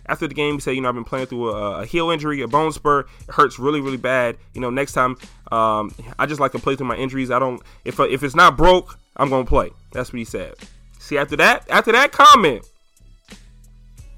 [0.09, 2.41] After the game, he said, you know, I've been playing through a, a heel injury,
[2.43, 3.01] a bone spur.
[3.01, 4.37] It hurts really, really bad.
[4.55, 5.17] You know, next time,
[5.53, 7.31] um, I just like to play through my injuries.
[7.31, 9.71] I don't, if if it's not broke, I'm gonna play.
[9.93, 10.55] That's what he said.
[10.99, 12.67] See, after that, after that comment,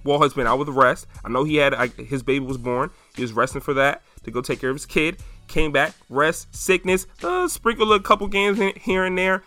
[0.05, 1.07] Wall has been out with rest.
[1.25, 2.91] I know he had I, his baby was born.
[3.15, 5.19] He was resting for that to go take care of his kid.
[5.49, 9.43] Came back, rest, sickness, uh, sprinkle a couple games in, here and there.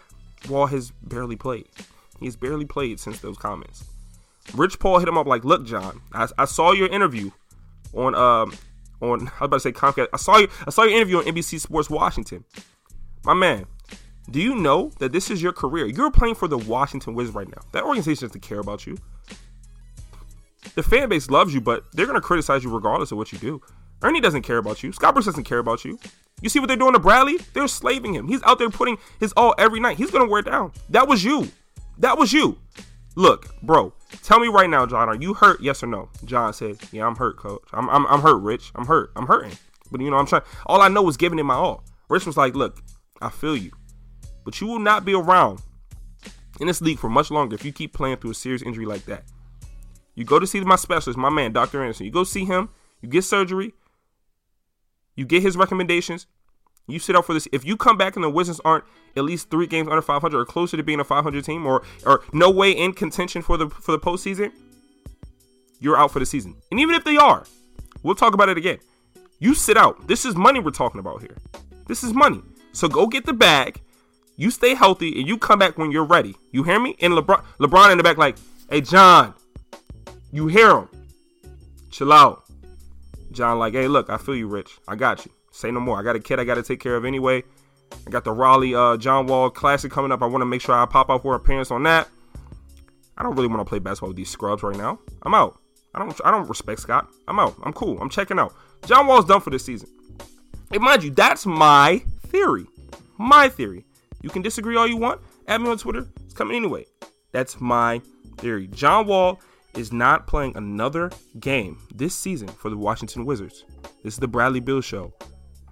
[0.49, 1.67] Wall has barely played.
[2.19, 3.85] He's barely played since those comments.
[4.55, 7.31] Rich Paul hit him up like, "Look, John, I, I saw your interview
[7.93, 8.53] on um
[9.01, 10.07] on I was about to say Comcast.
[10.13, 12.43] I saw you I saw your interview on NBC Sports Washington.
[13.23, 13.65] My man,
[14.29, 15.85] do you know that this is your career?
[15.85, 17.61] You're playing for the Washington Wizards right now.
[17.71, 18.97] That organization doesn't care about you.
[20.75, 23.61] The fan base loves you, but they're gonna criticize you regardless of what you do.
[24.03, 24.91] Ernie doesn't care about you.
[24.91, 25.99] Scott Brooks doesn't care about you.
[26.41, 27.37] You see what they're doing to Bradley?
[27.53, 28.27] They're slaving him.
[28.27, 29.97] He's out there putting his all every night.
[29.97, 30.71] He's gonna wear it down.
[30.89, 31.49] That was you.
[31.97, 32.57] That was you.
[33.15, 33.93] Look, bro,
[34.23, 35.61] tell me right now, John, are you hurt?
[35.61, 36.09] Yes or no?
[36.25, 37.63] John said, Yeah, I'm hurt, coach.
[37.73, 38.71] I'm, I'm, I'm hurt, Rich.
[38.75, 39.11] I'm hurt.
[39.15, 39.57] I'm hurting.
[39.91, 40.43] But you know, I'm trying.
[40.65, 41.83] All I know is giving it my all.
[42.09, 42.81] Rich was like, Look,
[43.21, 43.71] I feel you,
[44.43, 45.61] but you will not be around
[46.59, 49.05] in this league for much longer if you keep playing through a serious injury like
[49.05, 49.23] that.
[50.15, 51.81] You go to see my specialist, my man, Dr.
[51.81, 52.05] Anderson.
[52.05, 52.69] You go see him.
[53.01, 53.73] You get surgery.
[55.15, 56.27] You get his recommendations.
[56.91, 57.47] You sit out for this.
[57.51, 58.83] If you come back and the Wizards aren't
[59.15, 62.23] at least three games under 500 or closer to being a 500 team, or or
[62.33, 64.51] no way in contention for the for the postseason,
[65.79, 66.55] you're out for the season.
[66.71, 67.45] And even if they are,
[68.03, 68.79] we'll talk about it again.
[69.39, 70.07] You sit out.
[70.07, 71.37] This is money we're talking about here.
[71.87, 72.41] This is money.
[72.73, 73.81] So go get the bag.
[74.37, 76.35] You stay healthy and you come back when you're ready.
[76.51, 76.95] You hear me?
[77.01, 78.37] And LeBron, LeBron in the back, like,
[78.69, 79.33] hey John,
[80.31, 80.89] you hear him?
[81.89, 82.43] Chill out.
[83.31, 84.77] John, like, hey, look, I feel you, Rich.
[84.87, 85.31] I got you.
[85.51, 85.99] Say no more.
[85.99, 87.43] I got a kid I got to take care of anyway.
[88.07, 90.21] I got the Raleigh uh, John Wall Classic coming up.
[90.21, 92.07] I want to make sure I pop out for appearance on that.
[93.17, 94.99] I don't really want to play basketball with these scrubs right now.
[95.23, 95.59] I'm out.
[95.93, 96.19] I don't.
[96.23, 97.09] I don't respect Scott.
[97.27, 97.55] I'm out.
[97.63, 97.99] I'm cool.
[98.01, 98.53] I'm checking out.
[98.85, 99.89] John Wall's done for this season.
[100.71, 102.65] And mind you, that's my theory.
[103.17, 103.85] My theory.
[104.21, 105.21] You can disagree all you want.
[105.47, 106.07] Add me on Twitter.
[106.23, 106.85] It's coming anyway.
[107.31, 108.01] That's my
[108.37, 108.67] theory.
[108.67, 109.39] John Wall
[109.75, 113.65] is not playing another game this season for the Washington Wizards.
[114.03, 115.13] This is the Bradley Beal show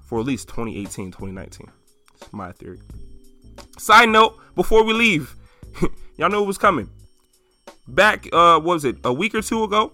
[0.09, 1.71] for at least 2018, 2019.
[2.15, 2.79] It's my theory.
[3.77, 5.35] Side note, before we leave,
[6.17, 6.89] y'all know it was coming.
[7.87, 9.93] Back, uh, what was it, a week or two ago,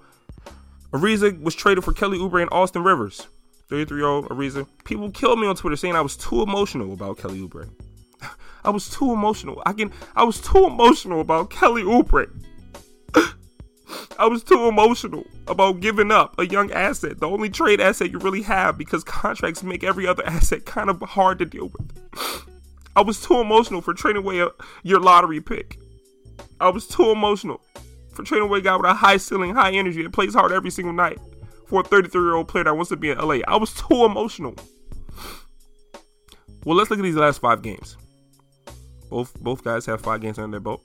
[0.92, 3.28] Ariza was traded for Kelly Oubre and Austin Rivers.
[3.68, 4.66] 33 year old Ariza.
[4.86, 7.70] People killed me on Twitter saying I was too emotional about Kelly Oubre.
[8.64, 9.62] I was too emotional.
[9.66, 9.92] I can.
[10.16, 12.30] I was too emotional about Kelly Oubre.
[14.18, 18.20] I was too emotional about giving up a young asset, the only trade asset you
[18.20, 22.46] really have, because contracts make every other asset kind of hard to deal with.
[22.96, 24.50] I was too emotional for trading away a,
[24.84, 25.80] your lottery pick.
[26.62, 27.62] I was too emotional
[28.14, 30.72] for trading away a guy with a high ceiling, high energy that plays hard every
[30.72, 31.20] single night
[31.68, 33.40] for a 33 year old player that wants to be in LA.
[33.48, 34.56] I was too emotional.
[36.64, 37.98] Well, let's look at these last five games.
[39.10, 40.82] Both both guys have five games under their belt.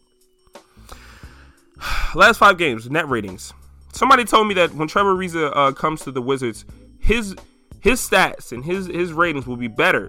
[2.15, 3.53] Last five games, net ratings.
[3.93, 6.65] Somebody told me that when Trevor Ariza uh, comes to the Wizards,
[6.99, 7.37] his
[7.81, 10.09] his stats and his his ratings will be better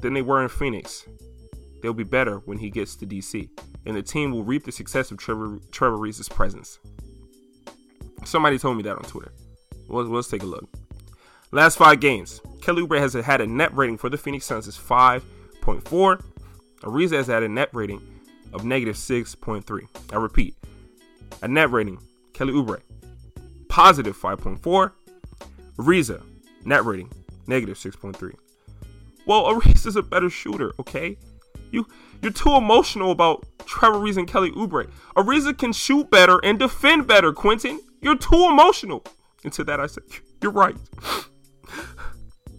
[0.00, 1.06] than they were in Phoenix.
[1.80, 3.48] They'll be better when he gets to DC,
[3.86, 6.78] and the team will reap the success of Trevor Trevor Ariza's presence.
[8.24, 9.32] Somebody told me that on Twitter.
[9.88, 10.68] Let's, let's take a look.
[11.50, 14.76] Last five games, Kelly Oubre has had a net rating for the Phoenix Suns is
[14.76, 16.22] 5.4.
[16.82, 18.02] Ariza has had a net rating
[18.52, 19.88] of negative 6.3.
[20.12, 20.57] I repeat,
[21.42, 21.98] a net rating,
[22.32, 22.80] Kelly Oubre,
[23.68, 24.92] positive 5.4.
[25.78, 26.22] Ariza,
[26.64, 27.10] net rating,
[27.46, 28.34] negative 6.3.
[29.26, 31.16] Well, Ariza's a better shooter, okay?
[31.70, 31.86] You
[32.20, 34.90] you're too emotional about Trevor Ariza and Kelly Oubre.
[35.16, 37.80] Ariza can shoot better and defend better, Quinton.
[38.00, 39.04] You're too emotional.
[39.44, 40.02] And to that I said,
[40.42, 40.76] you're right.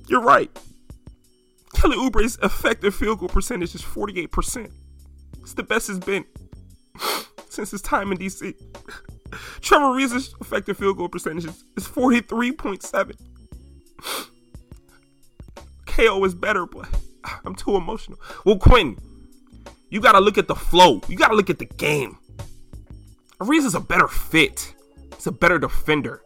[0.08, 0.50] You're right.
[1.76, 4.72] Kelly Oubre's effective field goal percentage is 48%.
[5.42, 6.26] It's the best it's been
[7.60, 8.56] since his time in DC.
[9.62, 13.16] Trevor Ariza's effective field goal percentage is, is 43.7.
[15.86, 16.88] KO is better, but
[17.46, 18.18] I'm too emotional.
[18.46, 18.98] Well, Quinton,
[19.90, 21.02] you got to look at the flow.
[21.10, 22.18] You got to look at the game.
[23.42, 24.74] Ariza's a better fit.
[25.16, 26.24] He's a better defender.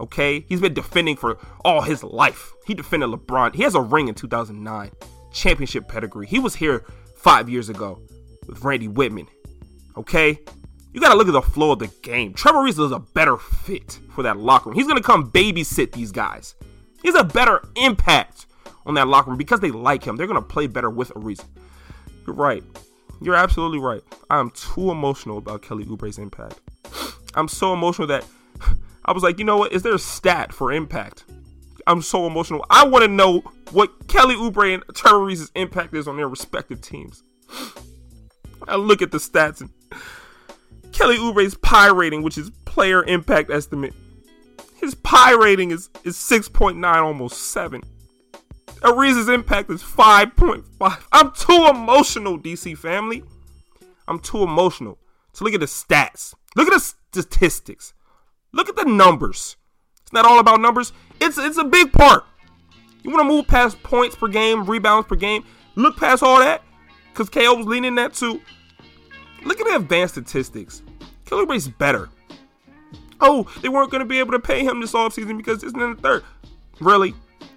[0.00, 0.44] Okay?
[0.48, 2.52] He's been defending for all his life.
[2.66, 3.54] He defended LeBron.
[3.54, 4.90] He has a ring in 2009.
[5.32, 6.26] Championship pedigree.
[6.26, 6.84] He was here
[7.16, 8.00] five years ago
[8.48, 9.28] with Randy Wittman.
[9.96, 10.38] Okay?
[10.92, 12.32] You got to look at the flow of the game.
[12.32, 14.76] Trevor Ariza is a better fit for that locker room.
[14.78, 16.54] He's to come babysit these guys.
[17.02, 18.46] He's a better impact
[18.86, 20.16] on that locker room because they like him.
[20.16, 21.44] They're to play better with Ariza.
[22.26, 22.64] You're right.
[23.20, 24.02] You're absolutely right.
[24.30, 26.60] I am too emotional about Kelly Oubre's impact.
[27.34, 28.24] I'm so emotional that
[29.04, 29.72] I was like, you know what?
[29.72, 31.24] Is there a stat for impact?
[31.86, 32.64] I'm so emotional.
[32.68, 36.80] I want to know what Kelly Oubre and Trevor Ariza's impact is on their respective
[36.80, 37.22] teams.
[38.68, 39.70] I look at the stats and
[40.96, 43.92] Kelly Oubre's PIE rating, which is player impact estimate,
[44.76, 47.82] his PIE rating is is 6.9, almost seven.
[48.80, 51.02] Ariza's impact is 5.5.
[51.12, 53.22] I'm too emotional, DC family.
[54.08, 54.96] I'm too emotional.
[55.34, 56.32] So look at the stats.
[56.54, 57.92] Look at the statistics.
[58.52, 59.56] Look at the numbers.
[60.00, 60.94] It's not all about numbers.
[61.20, 62.24] It's it's a big part.
[63.02, 65.44] You want to move past points per game, rebounds per game.
[65.74, 66.62] Look past all that,
[67.12, 68.40] because KO was leaning that too.
[69.44, 70.82] Look at the advanced statistics.
[71.26, 72.08] Kelly Oubre's better.
[73.20, 75.80] Oh, they weren't going to be able to pay him this offseason because it's in
[75.80, 76.24] the third.
[76.80, 77.14] Really?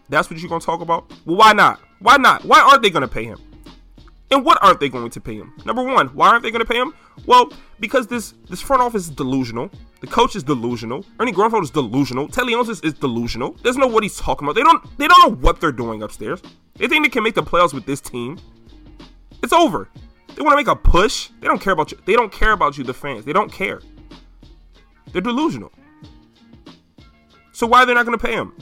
[0.09, 1.11] That's what you're going to talk about?
[1.25, 1.79] Well, why not?
[1.99, 2.43] Why not?
[2.45, 3.39] Why aren't they going to pay him?
[4.31, 5.53] And what aren't they going to pay him?
[5.65, 6.93] Number one, why aren't they going to pay him?
[7.25, 9.71] Well, because this this front office is delusional.
[10.01, 11.03] The coach is delusional.
[11.19, 12.27] Ernie Grunfeld is delusional.
[12.27, 13.53] Ted Leonsis is delusional.
[13.63, 14.55] Doesn't know what he's talking about.
[14.55, 16.41] They don't they don't know what they're doing upstairs.
[16.75, 18.39] They think they can make the playoffs with this team.
[19.41, 19.89] It's over.
[20.39, 21.31] They want to make a push.
[21.41, 21.99] They don't care about you.
[22.05, 23.25] They don't care about you, the fans.
[23.25, 23.81] They don't care.
[25.11, 25.69] They're delusional.
[27.51, 28.55] So why are they not going to pay him?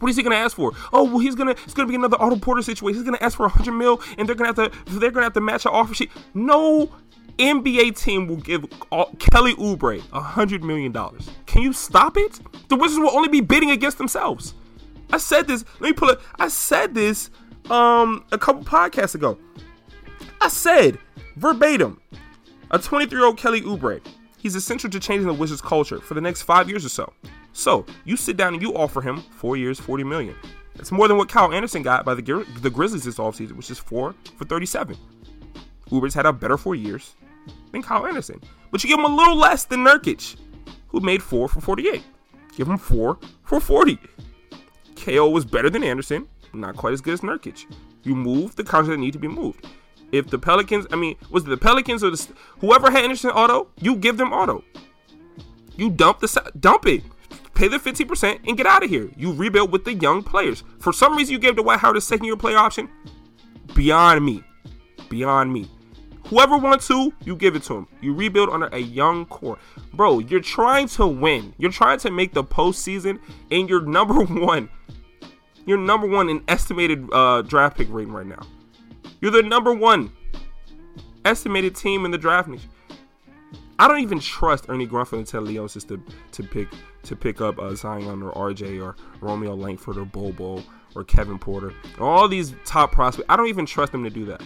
[0.00, 0.72] What is he gonna ask for?
[0.92, 2.98] Oh, well, he's gonna it's gonna be another Otto Porter situation.
[2.98, 5.32] He's gonna ask for a hundred mil, and they're gonna have to they're gonna have
[5.34, 6.10] to match an offer sheet.
[6.34, 6.90] No
[7.38, 8.66] NBA team will give
[9.20, 11.30] Kelly Oubre a hundred million dollars.
[11.46, 12.40] Can you stop it?
[12.68, 14.54] The Wizards will only be bidding against themselves.
[15.12, 15.64] I said this.
[15.78, 16.18] Let me pull it.
[16.36, 17.30] I said this
[17.70, 19.38] um a couple podcasts ago.
[20.42, 20.98] I said
[21.36, 22.00] verbatim,
[22.72, 24.00] a 23 year old Kelly Oubre.
[24.38, 27.12] He's essential to changing the Wizards culture for the next five years or so.
[27.52, 30.34] So you sit down and you offer him four years, 40 million.
[30.74, 33.78] That's more than what Kyle Anderson got by the, the Grizzlies this offseason, which is
[33.78, 34.96] four for 37.
[35.90, 37.14] Oubre's had a better four years
[37.70, 38.40] than Kyle Anderson.
[38.72, 40.34] But you give him a little less than Nurkic,
[40.88, 42.02] who made four for 48.
[42.56, 43.96] Give him four for 40.
[44.96, 47.72] KO was better than Anderson, not quite as good as Nurkic.
[48.02, 49.68] You move the contracts that need to be moved.
[50.12, 52.28] If the Pelicans, I mean, was it the Pelicans or the
[52.60, 54.62] whoever had interest in Otto, you give them Otto.
[55.74, 57.02] You dump the dump it,
[57.54, 59.10] pay the fifty percent, and get out of here.
[59.16, 60.64] You rebuild with the young players.
[60.78, 62.90] For some reason, you gave Dwight Howard a second year player option.
[63.74, 64.44] Beyond me,
[65.08, 65.70] beyond me.
[66.26, 67.88] Whoever wants to, you give it to him.
[68.00, 69.58] You rebuild under a young core.
[69.92, 71.54] Bro, you're trying to win.
[71.58, 73.18] You're trying to make the postseason,
[73.50, 74.68] and you're number one.
[75.64, 78.40] You're number one in estimated uh, draft pick rating right now.
[79.22, 80.12] You're the number one
[81.24, 82.50] estimated team in the draft.
[83.78, 86.68] I don't even trust Ernie Grunfeld and Ted Leonsis to to pick
[87.04, 90.64] to pick up uh, Zion or RJ or Romeo Langford or Bol Bol
[90.96, 91.72] or Kevin Porter.
[92.00, 93.26] All these top prospects.
[93.28, 94.42] I don't even trust them to do that.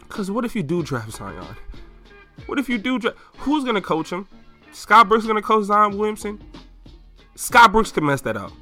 [0.00, 1.44] Because what if you do draft Zion?
[2.46, 3.18] What if you do draft?
[3.38, 4.26] Who's to coach him?
[4.72, 6.42] Scott Brooks is to coach Zion Williamson?
[7.34, 8.52] Scott Brooks could mess that up.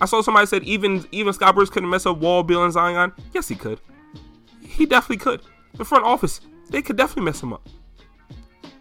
[0.00, 3.12] I saw somebody said even even Scott Brooks couldn't mess up Wall, Beal, and Zion.
[3.34, 3.80] Yes, he could.
[4.74, 5.42] He definitely could.
[5.74, 7.68] The front office, they could definitely mess him up.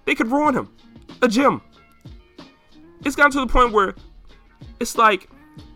[0.06, 0.70] They could ruin him.
[1.22, 1.62] A gym.
[3.06, 3.96] It's gotten to the point where
[4.80, 5.30] it's like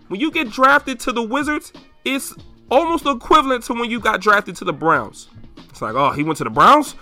[0.08, 1.72] when you get drafted to the Wizards,
[2.04, 2.34] it's
[2.72, 5.28] almost equivalent to when you got drafted to the Browns.
[5.70, 6.94] It's like, oh, he went to the Browns?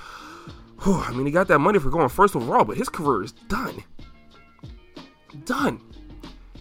[0.84, 3.32] Whew, I mean, he got that money for going first overall, but his career is
[3.32, 3.84] done.
[5.45, 5.80] Done.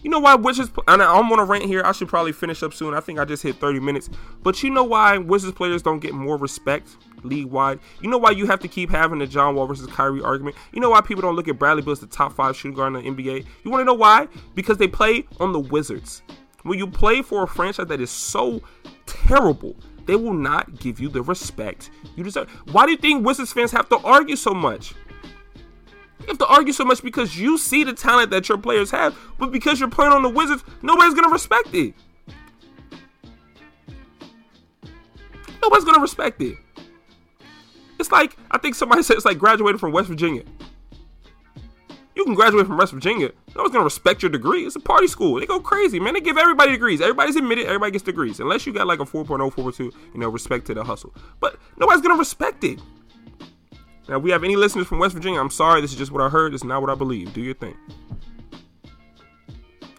[0.05, 0.69] You know why Wizards?
[0.87, 1.81] And I'm on a rant here.
[1.83, 2.93] I should probably finish up soon.
[2.93, 4.07] I think I just hit 30 minutes.
[4.43, 7.79] But you know why Wizards players don't get more respect league wide?
[8.01, 10.57] You know why you have to keep having the John Wall versus Kyrie argument?
[10.73, 12.95] You know why people don't look at Bradley Beal as the top five shooting guard
[12.95, 13.47] in the NBA?
[13.63, 14.27] You want to know why?
[14.53, 16.21] Because they play on the Wizards.
[16.61, 18.61] When you play for a franchise that is so
[19.07, 22.47] terrible, they will not give you the respect you deserve.
[22.73, 24.93] Why do you think Wizards fans have to argue so much?
[26.25, 29.15] You have to argue so much because you see the talent that your players have,
[29.37, 31.93] but because you're playing on the Wizards, nobody's gonna respect it.
[35.61, 36.57] Nobody's gonna respect it.
[37.99, 40.41] It's like I think somebody said it's like graduating from West Virginia.
[42.15, 43.31] You can graduate from West Virginia.
[43.55, 44.65] No one's gonna respect your degree.
[44.65, 45.39] It's a party school.
[45.39, 46.15] They go crazy, man.
[46.15, 47.01] They give everybody degrees.
[47.01, 47.67] Everybody's admitted.
[47.67, 49.79] Everybody gets degrees, unless you got like a 4.0, 4.2.
[49.79, 51.13] You know, respect to the hustle.
[51.39, 52.79] But nobody's gonna respect it.
[54.07, 55.81] Now, if we have any listeners from West Virginia, I'm sorry.
[55.81, 56.53] This is just what I heard.
[56.53, 57.33] It's not what I believe.
[57.33, 57.75] Do your thing.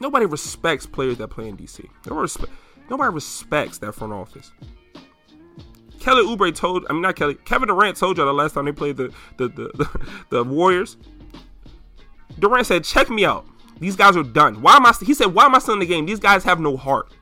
[0.00, 1.88] Nobody respects players that play in DC.
[2.06, 2.50] Nobody, respe-
[2.90, 4.52] nobody respects that front office.
[5.98, 8.72] Kelly Oubre told, I mean not Kelly, Kevin Durant told y'all the last time they
[8.72, 10.96] played the the the, the, the Warriors.
[12.38, 13.44] Durant said, "Check me out.
[13.80, 14.62] These guys are done.
[14.62, 16.06] Why am I?" He said, "Why am I still in the game?
[16.06, 17.12] These guys have no heart."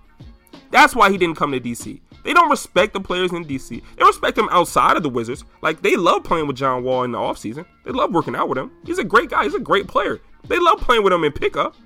[0.70, 2.00] That's why he didn't come to DC.
[2.24, 3.82] They don't respect the players in DC.
[3.96, 5.44] They respect them outside of the Wizards.
[5.62, 7.66] Like they love playing with John Wall in the offseason.
[7.84, 8.72] They love working out with him.
[8.84, 9.44] He's a great guy.
[9.44, 10.20] He's a great player.
[10.48, 11.76] They love playing with him in pickup.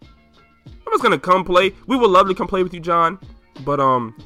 [0.00, 1.74] I'm just gonna come play.
[1.86, 3.18] We would love to come play with you, John.
[3.64, 4.16] But um,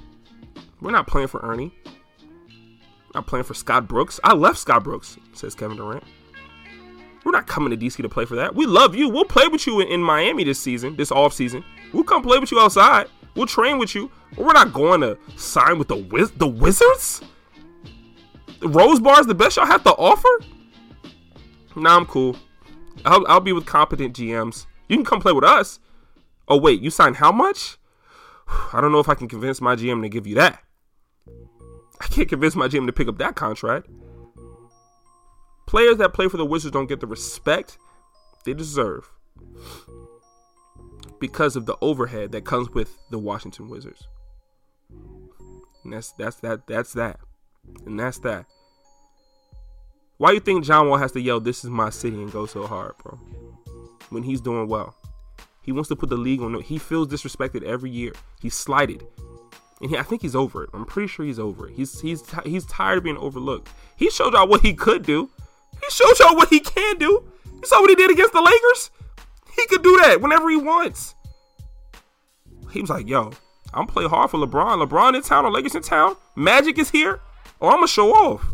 [0.80, 1.74] we're not playing for Ernie.
[3.14, 4.20] Not playing for Scott Brooks.
[4.22, 6.04] I left Scott Brooks, says Kevin Durant.
[7.24, 8.54] We're not coming to DC to play for that.
[8.54, 9.08] We love you.
[9.08, 11.64] We'll play with you in, in Miami this season, this off season.
[11.92, 13.06] We'll come play with you outside.
[13.34, 14.10] We'll train with you.
[14.30, 17.22] But we're not going to sign with the Wiz- the Wizards.
[18.62, 20.28] Rose Bar is the best y'all have to offer.
[21.76, 22.36] Nah, I'm cool.
[23.04, 24.66] I'll, I'll be with competent GMs.
[24.88, 25.80] You can come play with us.
[26.46, 27.78] Oh wait, you signed how much?
[28.72, 30.62] I don't know if I can convince my GM to give you that.
[32.00, 33.88] I can't convince my GM to pick up that contract.
[35.66, 37.78] Players that play for the Wizards don't get the respect
[38.44, 39.10] they deserve
[41.20, 44.06] because of the overhead that comes with the Washington Wizards.
[45.82, 47.20] And that's that's that that's that.
[47.86, 48.46] And that's that.
[50.16, 52.46] Why do you think John Wall has to yell "This is my city" and go
[52.46, 53.18] so hard, bro?
[54.10, 54.94] When he's doing well,
[55.62, 56.60] he wants to put the league on.
[56.62, 58.12] He feels disrespected every year.
[58.40, 59.04] He's slighted,
[59.80, 60.70] and he, I think he's over it.
[60.72, 61.74] I'm pretty sure he's over it.
[61.74, 63.68] He's he's he's tired of being overlooked.
[63.96, 65.30] He showed y'all what he could do.
[65.72, 67.24] He showed y'all what he can do.
[67.64, 68.90] You saw what he did against the Lakers.
[69.56, 71.14] He could do that whenever he wants.
[72.70, 73.30] He was like, "Yo,
[73.72, 74.86] I'm play hard for LeBron.
[74.86, 76.16] LeBron in town or Lakers in town.
[76.36, 77.20] Magic is here.
[77.60, 78.44] Or I'm gonna show off.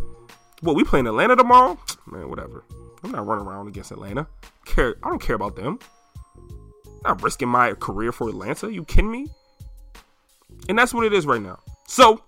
[0.60, 1.78] What we playing Atlanta tomorrow?
[2.06, 2.64] Man, whatever.
[3.02, 4.26] I'm not running around against Atlanta.
[4.66, 4.96] Care?
[5.02, 5.78] I don't care about them.
[6.36, 8.72] I'm not risking my career for Atlanta.
[8.72, 9.26] You kidding me?
[10.68, 11.58] And that's what it is right now.
[11.86, 12.22] So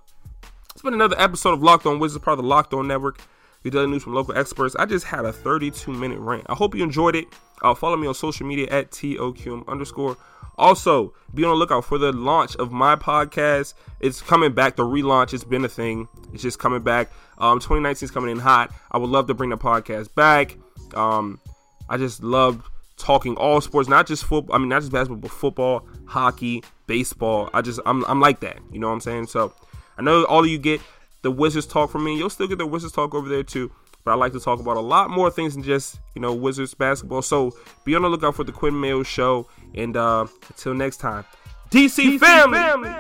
[0.73, 3.21] it's been another episode of Locked On Wizards, part of the Locked On Network.
[3.63, 4.75] We daily news from local experts.
[4.77, 6.45] I just had a 32 minute rant.
[6.49, 7.27] I hope you enjoyed it.
[7.63, 10.17] Uh, follow me on social media at TOQM underscore.
[10.59, 13.75] Also, be on the lookout for the launch of my podcast.
[14.01, 14.77] It's coming back.
[14.77, 15.33] The relaunch.
[15.33, 16.09] It's been a thing.
[16.33, 17.11] It's just coming back.
[17.39, 18.73] Um, 2019 is coming in hot.
[18.91, 20.57] I would love to bring the podcast back.
[20.95, 21.41] Um,
[21.89, 24.55] I just love talking all sports, not just football.
[24.55, 27.51] I mean, not just basketball, but football, hockey, baseball.
[27.55, 28.59] I just I'm I'm like that.
[28.71, 29.27] You know what I'm saying?
[29.27, 29.53] So
[29.99, 30.81] I know all of you get
[31.23, 32.17] the Wizards talk from me.
[32.17, 33.71] You'll still get the Wizards talk over there too.
[34.05, 36.75] But I like to talk about a lot more things than just you know Wizards
[36.75, 37.23] basketball.
[37.23, 37.53] So
[37.85, 39.49] be on the lookout for the Quinn Mayo show.
[39.75, 41.25] And uh, until next time,
[41.71, 42.59] DC, DC family.
[42.59, 42.91] family.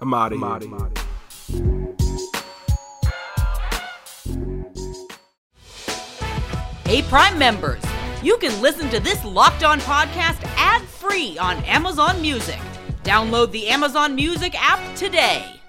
[0.00, 0.90] I'm out of here.
[6.84, 7.82] Hey, Prime members,
[8.22, 12.58] you can listen to this Locked On podcast ad free on Amazon Music.
[13.02, 15.61] Download the Amazon Music app today.